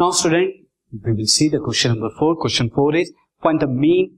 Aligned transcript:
Now, 0.00 0.12
student, 0.12 0.54
we 0.92 1.12
will 1.12 1.26
see 1.26 1.50
the 1.50 1.58
question 1.58 1.90
number 1.90 2.08
four. 2.18 2.34
Question 2.34 2.70
four 2.70 2.96
is 2.96 3.12
find 3.42 3.60
the 3.60 3.66
mean, 3.66 4.16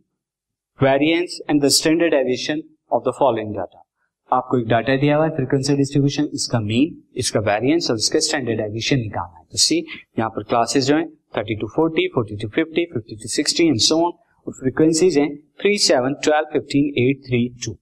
variance, 0.78 1.40
and 1.48 1.60
the 1.60 1.70
standard 1.70 2.12
deviation 2.12 2.62
of 2.88 3.02
the 3.02 3.12
following 3.12 3.50
data. 3.52 3.80
आपको 4.30 4.58
एक 4.58 4.66
data 4.68 4.96
दिया 4.96 5.16
हुआ 5.16 5.24
है 5.24 5.30
frequency 5.36 5.74
distribution 5.76 6.28
इसका 6.34 6.60
mean 6.60 6.94
इसका 7.22 7.40
variance 7.48 7.90
और 7.90 7.96
इसका 7.96 8.18
standard 8.26 8.60
aviation 8.60 8.98
निकालना 8.98 9.38
है 9.38 9.44
तो 9.52 9.58
सी 9.58 9.78
यहाँ 10.18 10.30
पर 10.36 10.42
क्लासेस 10.52 10.84
जो 10.86 10.96
है 10.96 11.04
30 11.38 11.58
to 11.60 11.68
40, 11.74 12.06
40 12.18 12.40
to 12.42 12.48
50, 12.58 12.86
50 12.94 13.20
to 13.22 13.28
60 13.34 13.60
and 13.60 13.80
so 13.88 13.98
on 14.04 14.12
और 14.46 14.54
फ्रीक्वेंसीज 14.60 15.18
हैं 15.18 15.28
3, 15.64 15.82
7, 15.88 16.16
12, 16.28 16.48
15, 16.54 16.86
8, 17.06 17.28
3, 17.28 17.50
2. 17.66 17.74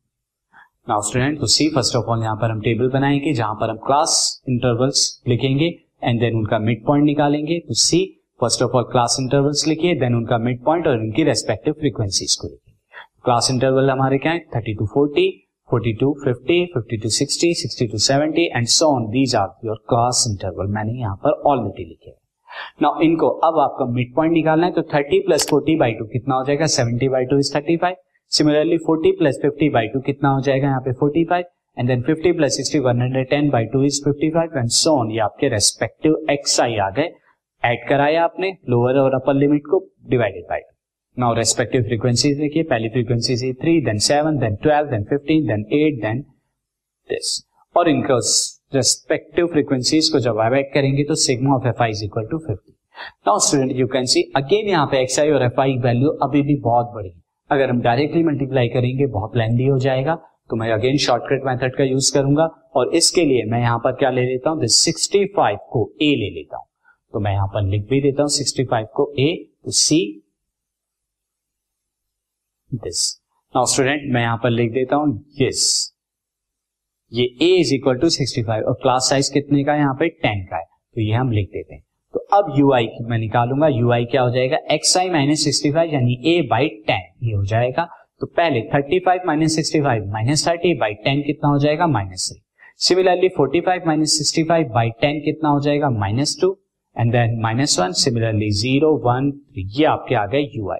नाउ 0.88 1.02
स्टूडेंट 1.10 1.38
तो 1.40 1.52
सी 1.54 1.68
फ़र्स्ट 1.74 1.96
ऑफ़ 1.96 2.10
ऑल 2.14 2.22
यहाँ 2.22 2.36
पर 2.42 2.50
हम 2.50 2.60
टेबल 2.62 2.90
बनाएँगे 2.98 3.34
जहाँ 3.34 3.54
पर 3.60 3.70
हम 3.70 3.86
क्लास 3.86 4.18
इंटरवल्स 4.48 5.06
लिखेंगे 5.28 5.70
एंड 6.02 6.20
देन 6.20 6.36
उनका 6.36 6.58
मिड 6.58 6.84
पॉइंट 6.86 7.04
निकालेंगे 7.04 7.58
तो 7.68 7.74
see 7.80 8.04
first 8.40 8.62
of 8.62 8.76
all 8.76 8.84
class 8.92 9.16
intervals 9.20 9.66
लिखिए 9.68 9.94
देन 10.00 10.14
उनका 10.14 10.38
मिड 10.38 10.62
पॉइंट 10.64 10.86
और 10.86 11.04
इनकी 11.04 11.24
रेस्पेक्टिव 11.24 11.74
फ्रीक्वेंसीज 11.80 12.36
को 12.40 12.48
लिखेंगे 12.48 12.78
क्लास 13.24 13.48
इंटरवल 13.50 13.90
हमारे 13.90 14.18
क्या 14.18 14.32
है? 14.32 14.38
Thirty 14.56 14.74
to 14.74 14.86
forty 14.94 15.28
forty 15.68 15.92
to 16.00 16.12
fifty 16.24 16.64
fifty 16.74 16.96
to 17.02 17.08
sixty 17.08 17.52
sixty 17.54 17.86
to 17.86 17.98
seventy 18.04 18.46
and 18.46 18.66
so 18.68 18.86
on 18.94 19.06
these 19.10 19.34
are 19.36 19.66
your 19.66 19.76
class 19.88 20.24
interval 20.30 20.72
मैंने 20.74 20.98
यहाँ 21.00 21.16
पर 21.24 21.42
ऑलरेडी 21.50 21.84
लिखे 21.84 22.14
नाउ 22.82 23.00
इनको 23.02 23.28
अब 23.48 23.58
आपका 23.60 23.84
मिड 23.92 24.14
पॉइंट 24.14 24.32
निकालना 24.32 24.66
है 24.66 24.72
तो 24.72 24.82
thirty 24.94 25.20
plus 25.26 25.46
forty 25.50 25.76
by 25.76 25.92
two 25.92 26.04
कितना 26.12 26.34
हो 26.34 26.44
जाएगा? 26.44 26.66
Seventy 26.68 27.08
by 27.08 27.24
two 27.24 27.38
is 27.38 27.54
thirty 27.54 27.76
five 27.76 27.96
similarly 28.32 28.78
forty 28.86 29.12
plus 29.18 29.38
fifty 29.42 29.68
by 29.70 29.88
two 29.88 30.00
कितना 30.00 30.28
हो 30.28 30.40
जाएगा? 30.40 30.68
यहाँ 30.68 30.80
पे 30.80 30.92
forty 31.00 31.24
five 31.24 31.44
and 31.80 31.88
then 31.88 32.02
fifty 32.02 32.32
plus 32.32 32.56
sixty 32.56 32.78
one 32.78 33.00
hundred 33.02 33.28
ten 33.28 33.48
by 33.50 33.64
two 33.72 33.82
is 33.84 34.00
fifty 34.04 34.30
five 34.30 34.58
and 34.58 34.68
so 34.70 34.90
on 35.00 35.10
ये 35.10 35.18
आपके 35.20 35.48
रेस्पेक्टिव 35.48 36.26
एक्स 36.30 36.60
आई 36.60 36.76
आ 36.78 36.88
गए। 36.90 37.10
Add 37.62 37.88
कराया 37.88 38.24
आपने 38.24 38.50
लोअर 38.70 38.98
और 38.98 39.14
अपर 39.14 39.34
लिमिट 39.34 39.62
को 39.70 39.78
divided 40.10 40.44
by 40.50 40.60
now 41.16 41.34
respective 41.34 41.82
frequencies 41.82 42.38
देखिए, 42.38 42.62
पहली 42.62 42.88
फ्रीक्वेंसी 42.88 43.36
से 43.36 43.52
three 43.62 43.80
then 43.84 43.98
seven 44.04 44.38
then 44.38 44.56
twelve 44.62 44.90
then 44.90 45.04
fifteen 45.04 45.46
then 45.46 45.64
eight 45.78 46.00
then 46.02 46.20
this 47.10 47.40
और 47.76 47.88
इनका 47.88 48.18
रेस्पेक्टिव 48.74 49.46
फ्रीक्वेंसीज 49.46 50.08
को 50.08 50.18
जब 50.20 50.40
एड 50.54 50.72
करेंगे 50.74 51.04
तो 51.04 51.14
sigma 51.22 51.54
of 51.54 51.66
f 51.68 51.82
i 51.82 51.90
is 51.90 52.04
equal 52.04 52.26
to 52.30 52.38
fifty 52.38 52.72
now 53.26 53.38
student 53.38 53.72
you 53.76 53.86
can 53.88 54.04
see 54.06 54.22
again 54.36 54.68
यहाँ 54.68 54.86
पे 54.86 55.00
एक्स 55.02 55.18
आई 55.20 55.30
और 55.30 55.42
एफ़ 55.42 55.60
आई 55.60 55.76
वैल्यू 55.84 56.10
अभी 56.22 56.42
भी 56.42 56.56
बहुत 56.62 56.92
बड़ी 56.94 57.08
है। 57.08 57.20
अगर 57.50 57.70
हम 57.70 57.80
डायरेक्टली 57.80 58.22
मल्टीप्लाई 58.24 58.68
करेंगे, 58.68 59.06
बहुत 59.08 59.36
लेंदी 59.36 59.66
हो 59.66 59.78
जाएगा। 59.78 60.18
तो 60.50 60.56
मैं 60.56 60.70
अगेन 60.72 60.96
शॉर्टकट 60.98 61.44
मेथड 61.46 61.76
का 61.76 61.84
यूज़ 61.84 62.12
करूँगा 62.14 62.44
और 62.76 62.94
इसके 62.94 63.24
लिए 63.24 63.44
मैं 63.50 63.60
यहाँ 63.60 63.78
पर 63.78 63.92
क्या 63.92 64.10
ले 64.10 64.22
लेता 64.22 64.50
हूँ? 64.50 64.66
सिक्सटी 64.66 65.24
फाइव 65.36 65.58
को 65.72 65.90
ए 66.02 66.14
ले 66.16 66.30
लेता 66.30 66.56
हूँ। 66.56 66.66
तो 67.12 67.20
मैं 67.20 67.32
यहाँ 67.32 67.46
पर 67.46 67.62
लिख 67.64 67.88
भी 67.90 68.00
देता 68.02 68.22
हूँ 68.22 68.30
सिक्सटी 68.30 68.64
फाइव 68.64 68.86
को 68.94 69.12
ए 69.18 69.28
तो 69.64 69.70
सी 69.72 70.00
दिस 72.70 73.00
नाउ 73.54 73.66
स्टूडेंट 73.66 74.12
मैं 74.14 74.22
यहाँ 74.22 74.36
पर 74.42 74.50
लिख 74.50 74.72
देता 74.72 74.96
हूँ 74.96 75.14
यस 75.40 75.62
ये 77.12 77.24
a 77.42 77.48
is 77.60 77.74
equal 77.74 77.96
to 77.98 78.08
sixty 78.10 78.42
five 78.42 78.64
और 78.64 78.74
क्लास 78.82 79.08
साइज़ 79.10 79.32
कितने 79.32 79.64
का 79.64 79.74
यहाँ 79.74 79.94
पे 79.94 80.08
टेन 80.08 80.44
का 80.50 80.56
है। 80.56 80.64
तो 80.64 81.00
ये 81.00 81.12
हम 81.12 81.30
लिख 81.32 81.48
देते 81.52 81.74
हैं। 81.74 81.82
तो 82.14 82.18
अब 82.32 82.52
यू 82.58 82.72
आई 82.72 82.86
मैं 83.02 83.18
निकालूँगा। 83.18 83.68
यू 83.68 83.90
आई 83.92 84.04
क्या 84.04 84.22
हो 84.22 84.30
जाएगा? 84.30 84.58
X 84.72 84.96
i 84.96 85.10
minus 85.10 85.44
sixty 85.44 85.72
five 85.72 85.94
यानी 85.94 86.20
ए 86.26 86.40
बाई 86.50 86.68
टेन 86.86 87.26
ये 87.26 87.34
हो 87.34 87.44
जाएगा। 87.44 87.88
तो 88.20 88.26
पहले 88.28 88.60
thirty 88.74 88.98
five 88.98 89.20
minus 89.26 89.54
sixty 89.56 89.80
five 89.82 90.10
minus 90.12 90.46
thirty 90.48 90.74
by 90.78 90.94
ten 91.04 91.22
कितना 91.22 91.48
हो 91.48 91.58
जाएगा? 91.58 91.86
Minus 91.86 92.28
three 92.30 92.40
similarly 92.78 93.28
forty 93.36 93.60
five 93.60 93.82
minus 93.86 94.16
sixty 94.18 94.42
five 94.44 94.68
by 94.74 94.90
ten 95.00 95.20
कितना 95.24 95.48
हो 95.48 95.60
जाएगा? 95.60 95.90
Minus 95.90 96.36
two 96.40 96.56
and 96.96 97.12
then 97.12 97.38
minus 97.42 97.78
one 97.80 97.92
similarly 98.02 98.50
zero 98.60 98.94
one 99.06 99.32
ये 99.58 99.84
आपके 99.86 100.14
आ 100.14 100.26
गए 100.26 100.42
यू 100.56 100.70
आई 100.70 100.78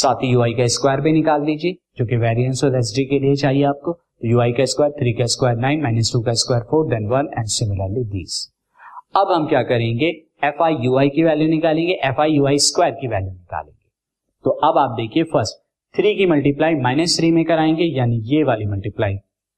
साथ 0.00 0.22
ही 0.22 0.32
यू 0.32 0.42
आई 0.42 0.54
का 0.54 0.66
स्क्वायर 0.76 1.00
भी 1.00 1.12
निकाल 1.12 1.44
दीजिए 1.44 1.76
जो 1.98 2.06
कि 2.06 2.16
वेरियंस 2.16 2.64
और 2.64 2.76
एस 2.78 2.92
डी 2.96 3.04
के 3.04 3.18
लिए 3.18 3.34
चाहिए 3.36 3.64
आपको। 3.64 3.92
तो 3.92 4.28
यू 4.28 4.40
आई 4.40 4.52
का 4.52 4.64
स्क्वायर 4.64 4.92
थ्री 5.00 5.12
का 5.12 5.26
स्क्वायर 5.26 5.56
नाइन 5.58 5.82
माइनस 5.82 6.12
टू 6.12 6.20
का 6.22 6.32
square 6.42 6.62
four 6.70 6.88
then 6.88 7.06
one 7.08 7.28
and 7.38 7.46
similarly 7.48 8.04
these 8.10 8.40
अब 9.16 9.32
हम 9.32 9.46
क्या 9.48 9.62
करेंगे? 9.62 10.08
एफ़ 10.44 10.62
आई 10.62 10.76
यू 10.80 10.96
आई 10.98 11.08
की 11.10 11.22
वैल्यू 11.24 11.48
निकालेंगे 11.48 12.00
f 12.04 12.20
i 12.20 12.32
u 12.32 12.46
i 12.46 12.58
square 12.64 12.92
की 13.00 13.08
वैल्यू 13.08 13.30
निकालेंगे। 13.30 13.88
तो 14.44 14.50
अब 14.50 14.78
आप 14.78 14.96
देखिए 14.96 15.22
फ़र्स्ट 15.32 15.64
थ्री 15.98 16.14
की 16.14 16.26
मल्टीप्लाई 16.26 16.74
माइनस 16.74 17.16
थ्री 17.18 17.30
में 17.30 17.44
कराएँगे, 17.44 17.84
यानी 17.84 18.16
ये 18.24 18.42
वाली 18.44 18.64
मल्टीप्लाई 18.66 19.14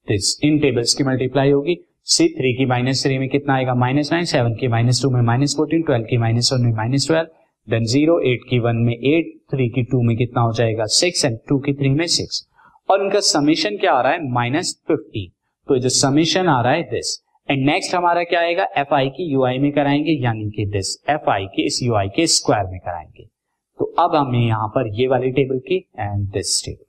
दिस 0.07 0.39
इन 0.43 0.57
टेबल्स 0.59 0.93
की 0.93 1.03
मल्टीप्लाई 1.03 1.51
होगी. 1.51 1.75
सी 2.03 2.27
थ्री 2.29 2.53
की 2.53 2.65
माइनस 2.65 3.03
थ्री 3.05 3.17
में 3.17 3.27
कितना 3.29 3.53
आएगा? 3.55 3.73
माइनस 3.75 4.11
नाइन 4.11 4.25
सेवन 4.25 4.53
की 4.53 4.67
माइनस 4.67 5.01
टू 5.03 5.09
में 5.09 5.21
माइनस 5.21 5.55
फोर्टीन 5.57 5.81
ट्वेल्व 5.81 6.05
की 6.05 6.17
माइनस 6.17 6.49
वन 6.53 6.61
में 6.61 6.71
minus 6.75 7.07
twelve 7.07 7.27
then 7.67 7.83
zero 7.85 8.19
eight 8.21 8.39
की 8.49 8.59
वन 8.59 8.75
में 8.77 8.93
एट 8.93 9.33
थ्री 9.51 9.67
की 9.69 9.83
टू 9.83 10.01
में 10.01 10.15
कितना 10.17 10.41
हो 10.41 10.53
जाएगा? 10.53 10.85
सिक्स 10.85 11.25
एंड 11.25 11.37
टू 11.49 11.57
की 11.59 11.73
थ्री 11.73 11.89
में 11.89 12.05
सिक्स 12.07 12.47
और 12.89 13.03
इनका 13.03 13.19
समीशन 13.19 13.77
क्या 13.77 13.91
आ 13.93 14.01
रहा 14.01 14.11
है? 14.11 14.31
माइनस 14.31 14.75
फिफ्टी 14.87 15.27
तो 15.67 15.77
जो 15.77 15.89
समीशन 15.89 16.47
आ 16.47 16.61
रहा 16.61 16.73
है 16.73 16.83
दिस 16.91 17.17
एंड 17.49 17.65
नेक्स्ट 17.65 17.95
हमारा 17.95 18.23
क्या 18.23 18.39
आएगा? 18.39 18.67
एफ़ 18.77 18.93
आई 18.93 19.09
की 19.09 19.31
यू 19.33 19.43
आई 19.45 19.57
में 19.57 19.71
कराएँगे, 19.71 20.21
यानी 20.23 20.49
कि 20.49 20.65
दिस 20.67 20.97
एफ़ 21.09 21.29
आई 21.29 21.45
की 21.45 21.65
इस 21.65 21.79
यू 21.83 21.95
आई 21.95 22.09
के 22.15 22.27
स्क्वायर 22.27 22.71
में 22.71 22.79
कराएँगे. 22.79 23.27
तो 23.79 23.85
अब 23.99 24.15
हमें 24.15 24.39
यहाँ 24.39 24.67
पर 24.67 24.87
ये 24.99 25.07
वाली 25.07 25.31
टेबल 25.31 25.59
की 25.59 25.75
and 25.99 26.27
this 26.31 26.61
table 26.65 26.85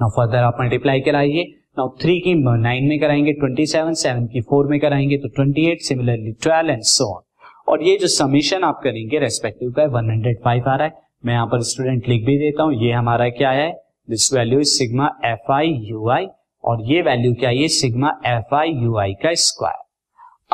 now 0.00 0.10
further 0.10 0.44
आप 0.44 0.56
मल्टीप्लाई 0.60 1.00
कराइए। 1.00 1.44
नाउ 1.78 1.88
थ्री 2.02 2.18
की 2.20 2.34
नाइन 2.34 2.88
में 2.88 2.98
कराएँगे 3.00 3.32
ट्वेंटी 3.32 3.66
सेवन 3.66 3.94
सेवन 3.94 4.26
की 4.26 4.40
फोर 4.40 4.66
में 4.66 4.78
कराएँगे 4.80 5.18
तो 5.18 5.28
twenty 5.28 5.66
eight 5.70 5.80
similarly 5.80 6.32
twelve 6.42 6.70
and 6.70 6.82
so 6.82 7.04
on 7.14 7.22
और 7.68 7.82
ये 7.82 7.96
जो 7.96 8.06
समीशन 8.08 8.64
आप 8.64 8.80
करेंगे 8.84 9.18
रेस्पेक्टिव 9.18 9.70
का 9.70 9.84
वन 9.84 10.10
हंड्रेड 10.10 10.38
फाइव 10.44 10.68
आ 10.68 10.74
रहा 10.76 10.86
है। 10.86 11.02
मैं 11.24 11.34
यहाँ 11.34 11.46
पर 11.46 11.60
स्टूडेंट 11.62 12.08
लिख 12.08 12.24
भी 12.26 12.38
देता 12.38 12.62
हूँ, 12.62 12.74
ये 12.74 12.92
हमारा 12.92 13.28
क्या 13.30 13.50
है? 13.50 13.72
This 14.08 14.32
value 14.34 14.60
is 14.60 14.68
sigma 14.68 15.08
f 15.24 15.52
i 15.52 15.72
u 15.88 16.08
i 16.10 16.26
और 16.64 16.82
ये 16.82 17.02
वैल्यू 17.02 17.34
क्या 17.34 17.50
है? 17.50 17.68
Sigma 17.68 18.20
f 18.26 18.54
i 18.54 18.72
u 18.72 18.96
i 18.98 19.14
का 19.14 19.34
स्क्वायर 19.42 19.83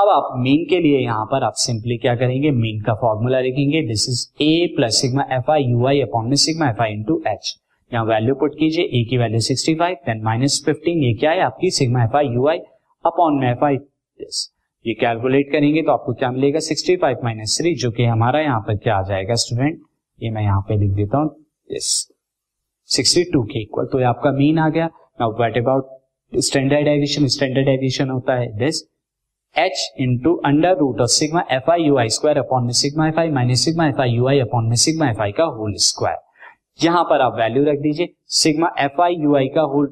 अब 0.01 0.09
आप 0.09 0.29
मीन 0.39 0.65
के 0.69 0.79
लिए 0.81 0.99
यहाँ 0.99 1.25
पर 1.31 1.45
आप 1.45 1.55
सिंपली 1.57 1.97
क्या 1.99 2.15
करेंगे? 2.17 2.51
मीन 2.51 2.81
का 2.83 2.93
फॉर्मूला 3.01 3.41
लिखेंगे। 3.41 3.81
This 3.89 4.09
is 4.09 4.43
a 4.43 4.67
plus 4.77 5.01
sigma 5.01 5.25
f 5.33 5.51
i 5.51 5.63
u 5.63 5.87
i 5.87 6.01
upon 6.01 6.29
में 6.29 6.37
sigma 6.37 6.69
f 6.69 6.81
i 6.83 6.93
into 6.93 7.21
h 7.29 7.55
यहाँ 7.93 8.05
वैल्यू 8.07 8.35
पुट 8.35 8.55
कीजिए। 8.59 8.85
ए 8.85 9.03
की 9.11 9.19
वैल्यू 9.19 9.41
65 9.41 9.97
देन 10.07 10.23
माइनस 10.25 10.63
फिफ्टीन 10.67 11.03
ये 11.05 11.13
क्या 11.15 11.31
है 11.31 11.41
आपकी? 11.41 11.71
Sigma 11.71 12.05
f 12.05 12.17
i 12.17 12.29
u 12.29 12.47
i 12.49 12.59
upon 13.05 13.39
में 13.41 13.51
एफ़ 13.51 13.65
आई 13.65 13.77
दिस 13.77 14.41
ये 14.85 14.95
कैलकुलेट 15.01 15.51
करेंगे 15.53 15.83
तो 15.83 15.93
आपको 15.93 16.13
क्या 16.15 16.31
मिलेगा? 16.31 16.61
65 16.61 16.97
फाइव 17.01 17.25
माइनस 17.25 17.59
थ्री 17.61 17.75
जो 17.75 17.91
कि 17.91 18.05
हमारा 18.05 18.41
यहाँ 18.41 18.61
पर 18.69 18.77
क्या 18.77 18.97
आ 18.97 19.03
जाएगा 19.09 19.35
स्टूडेंट 19.45 19.81
ये 20.19 20.31
मैं 20.31 20.43
यहाँ 20.43 20.61
पे 20.69 20.77
लिख 20.79 20.93
देता 20.93 21.19
हूँ। 21.19 21.29
दिस 21.71 21.91
62 22.89 23.45
के 23.53 23.63
इक्वल 23.63 23.89
तो 23.93 23.99
ये 23.99 24.05
आपका 24.07 24.33
मीन 24.39 24.59
आ 24.59 24.69
गया। 24.71 24.87
Now 25.21 25.37
what 25.39 25.59
about 25.59 26.39
standard 26.47 26.89
deviation 26.89 27.27
standard 27.29 27.69
deviation 27.69 28.11
होता 28.11 28.35
है। 28.35 28.49
This 28.59 28.83
h 29.59 29.93
into 30.01 30.35
under 30.47 30.77
root 30.77 31.01
of 31.01 31.09
sigma 31.11 31.43
f 31.53 31.71
i 31.71 31.83
u 31.83 31.97
i 31.99 32.09
square 32.09 32.39
upon 32.39 32.65
में 32.65 32.73
sigma 32.73 33.07
f 33.09 33.19
i 33.21 33.31
minus 33.31 33.65
sigma 33.65 33.87
f 33.89 34.01
i 34.01 34.11
u 34.11 34.27
i 34.29 34.39
upon 34.41 34.67
में 34.67 34.77
sigma 34.77 35.09
f 35.11 35.21
i 35.21 35.33
का 35.33 35.45
whole 35.45 35.75
square 35.85 36.19
यहाँ 36.85 37.03
पर 37.05 37.21
आप 37.21 37.37
value 37.39 37.65
रख 37.65 37.79
दीजिए। 37.79 38.09
Sigma 38.35 38.71
f 38.79 39.01
i 39.03 39.15
u 39.15 39.35
i 39.37 39.49
का 39.49 39.63
whole 39.73 39.89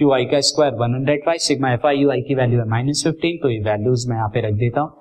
you 0.00 0.12
आई 0.12 0.24
का 0.24 0.40
square 0.40 0.74
one 0.74 0.94
hundred 0.94 1.24
five 1.26 1.38
sigma 1.38 1.72
f 1.72 1.86
i 1.86 1.98
u 1.98 2.10
i 2.10 2.22
की 2.22 2.34
वैल्यू 2.34 2.60
है 2.60 2.66
माइनस 2.68 3.02
फिफ्टीन 3.04 3.38
तो 3.42 3.50
ये 3.50 3.58
वैल्यूज़ 3.60 4.08
मैं 4.10 4.16
यहाँ 4.16 4.28
पे 4.34 4.40
रख 4.40 4.54
देता 4.54 4.80
हूँ। 4.80 4.92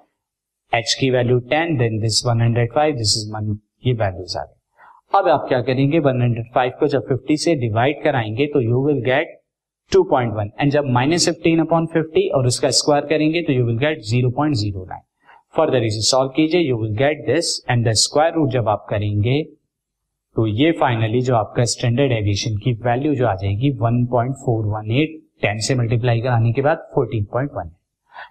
एच 0.72 0.94
की 1.00 1.10
value 1.12 1.40
ten 1.50 1.78
then 1.78 2.00
this 2.02 2.26
one 2.26 2.42
hundred 2.42 2.74
five 2.74 2.96
this 2.96 3.18
is 3.18 3.32
one 3.34 3.58
ये 3.86 3.94
वैल्यूज़ 3.94 4.38
आ 4.38 4.44
गए। 4.44 5.20
अब 5.20 5.28
आप 5.30 5.46
क्या 5.50 5.62
करेंगे? 5.62 6.00
वन 6.00 6.22
हंड्रेड 6.22 6.54
फाइव 6.56 6.72
को 6.80 6.88
जब 6.88 7.08
फिफ्टी 7.10 7.38
से 7.38 7.56
डिवाइड 7.56 8.04
कराएँगे 8.04 8.46
तो 8.54 8.62
यू 8.62 8.86
विल 8.88 9.02
गेट 9.06 9.40
2.1 9.92 10.50
एंड 10.62 10.72
जब 10.72 10.86
माइनस 10.86 11.26
फिफ्टीन 11.26 11.60
अपॉन 11.60 11.86
फिफ्टी 11.86 12.28
और 12.30 12.48
उसका 12.48 12.70
स्क्वायर 12.70 13.06
करेंगे 13.06 13.42
तो 13.42 13.54
यू 13.54 13.66
विल 13.66 13.78
गेट 13.78 14.02
0.09 14.06 15.00
फर्दर 15.58 15.84
इसे 15.84 16.02
सॉल्व 16.02 16.30
कीजिए 16.30 16.62
you 16.62 16.78
will 16.78 16.96
get 16.96 17.26
this 17.28 17.52
and 17.70 17.88
the 17.88 17.92
square 17.92 18.34
root 18.34 18.50
जब 18.50 18.70
आप 18.70 18.86
करेंगे 18.90 19.44
तो 20.36 20.48
ये 20.48 20.72
फाइनली 20.72 21.22
जो 21.22 21.36
आपका 21.36 21.64
स्टैंडर्ड 21.66 22.12
एविएशन 22.12 22.58
की 22.58 22.74
वैल्यू 22.86 23.14
जो 23.16 23.28
आ 23.28 23.34
जाएगी 23.36 23.72
1.418 23.78 25.16
10 25.46 25.68
से 25.68 25.76
मल्टीप्लाई 25.76 26.22
कराने 26.22 26.52
के 26.54 26.62
बाद 26.62 26.88
14.1 26.98 27.70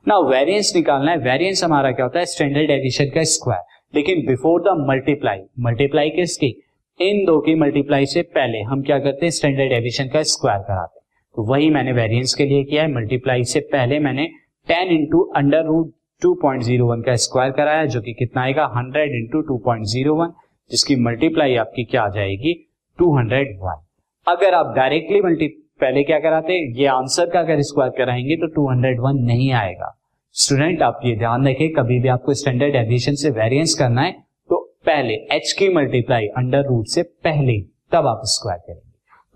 ना 0.08 0.18
वेरिएंस 0.28 0.72
निकालना 0.76 1.10
है। 1.10 1.18
वेरिएंस 1.18 1.64
हमारा 1.64 1.90
क्या 1.92 2.04
होता 2.04 2.18
है? 2.18 2.26
स्टैंडर्ड 2.26 2.70
एविएशन 2.70 3.10
का 3.14 3.22
स्क्वायर 3.24 3.62
लेकिन 3.94 4.26
बिफोर 4.26 4.60
द 4.60 4.76
मल्टीप्लाई 4.88 5.38
मल्टीप्लाई 5.60 6.10
किसकी? 6.10 6.54
इन 7.00 7.24
दो 7.24 7.40
की 7.40 7.54
मल्टीप्लाई 7.54 8.06
से 8.06 8.22
पहले 8.22 8.62
हम 8.62 8.82
क्या 8.82 8.98
करते 8.98 9.26
हैं? 9.26 9.30
स्टैंडर्ड 9.30 9.72
एविएशन 9.72 10.08
का 10.08 10.22
स्क्वायर 10.22 10.60
कराते 10.60 10.98
हैं। 10.98 11.05
वही 11.38 11.70
मैंने 11.70 11.92
वेरिएंस 11.92 12.34
के 12.34 12.44
लिए 12.44 12.64
किया 12.64 12.82
है। 12.82 12.92
मल्टीप्लाई 12.92 13.44
से 13.44 13.60
पहले 13.72 13.98
मैंने 14.00 14.26
ten 14.68 14.88
into 14.92 15.20
under 15.36 15.64
root 15.64 15.92
two 16.22 16.32
point 16.34 16.62
zero 16.62 16.86
one 16.86 17.02
का 17.02 17.14
स्क्वायर 17.16 17.50
कराया, 17.52 17.84
जो 17.84 18.00
कि 18.00 18.12
कितना 18.14 18.42
आएगा? 18.42 18.64
Hundred 18.76 19.14
into 19.14 19.40
two 19.42 19.58
point 19.64 19.84
zero 19.86 20.14
one 20.14 20.32
जिसकी 20.70 20.96
मल्टीप्लाई 20.98 21.56
आपकी 21.56 21.84
क्या 21.84 22.02
आ 22.02 22.08
जाएगी? 22.10 22.54
टू 22.98 23.16
हंड्रेड 23.16 23.58
वन 23.60 23.84
अगर 24.26 24.54
आप 24.54 24.74
डायरेक्टली 24.76 25.20
मल्टी 25.22 25.48
पहले 25.80 26.02
क्या 26.04 26.18
कराते 26.18 26.54
ये 26.78 26.86
आंसर 26.88 27.30
का 27.30 27.40
अगर 27.40 27.60
स्क्वायर 27.62 27.92
कराएँगे 27.98 28.36
तो 28.36 28.46
टू 28.46 28.68
हंड्रेड 28.70 29.00
वन 29.00 29.18
नहीं 29.24 29.50
आएगा। 29.54 29.92
स्टूडेंट 30.34 30.82
आप 30.82 31.00
ये 31.04 31.14
ध्यान 31.16 31.48
रखें, 31.48 31.68
कभी 31.72 31.98
भी 32.00 32.08
आपको 32.08 32.34
स्टैंडर्ड 32.34 32.76
एडिशन 32.76 33.14
से 33.14 33.30
वेरिएंस 33.32 33.74
करना 33.74 34.02
है 34.02 34.12
तो 34.50 34.60
पहले 34.86 35.14
एच 35.32 35.52
की 35.58 35.68
मल्टीप्लाई 35.74 36.26
अंडर 36.38 36.66
रूट 36.66 36.86
से 36.86 37.02
पहले 37.24 37.60
तब 37.92 38.06
आप 38.06 38.22
स्क्वायर 38.26 38.58
करेंगे 38.58 38.85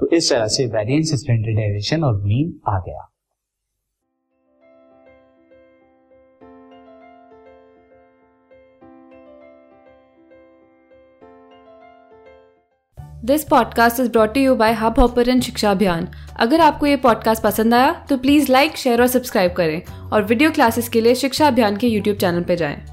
तो 0.00 0.08
इस 0.17 0.31
तरह 0.31 0.47
से 0.47 0.67
वेरियंस 0.67 1.14
स्टैंडर्डाइजेशन 1.14 2.05
और 2.05 2.20
मीन 2.23 2.61
आ 2.69 2.79
गया 2.79 3.06
this 13.25 13.44
podcast 13.44 14.00
is 14.00 14.11
brought 14.11 14.37
you 14.37 14.55
by 14.55 14.73
hub 14.73 14.94
hopper 14.99 15.41
Shiksha 15.41 15.70
Abhiyan 15.70 16.08
अगर 16.37 16.61
आपको 16.61 16.87
ये 16.87 16.96
पॉडकास्ट 16.96 17.43
पसंद 17.43 17.75
आया 17.75 18.06
तो 18.08 18.17
प्लीज़ 18.17 18.53
लाइक 18.53 18.76
शेयर 18.76 19.00
और 19.00 19.06
सब्सक्राइब 19.06 19.53
करें 19.53 19.82
और 20.12 20.23
वीडियो 20.23 20.50
क्लासेस 20.50 20.88
के 20.88 21.00
लिए 21.00 21.14
शिक्षा 21.14 21.46
अभियान 21.46 21.76
के 21.76 21.87
यूट्यूब 21.87 22.17
चैनल 22.17 22.43
पर 22.43 22.55
जाएँ। 22.55 22.90